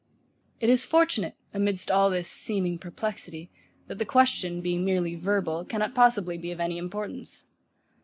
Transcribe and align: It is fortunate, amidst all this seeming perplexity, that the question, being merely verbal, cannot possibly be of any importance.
It 0.59 0.67
is 0.67 0.83
fortunate, 0.83 1.35
amidst 1.53 1.91
all 1.91 2.09
this 2.09 2.27
seeming 2.27 2.79
perplexity, 2.79 3.51
that 3.85 3.99
the 3.99 4.03
question, 4.03 4.59
being 4.59 4.83
merely 4.83 5.13
verbal, 5.13 5.63
cannot 5.63 5.93
possibly 5.93 6.39
be 6.39 6.51
of 6.51 6.59
any 6.59 6.79
importance. 6.79 7.45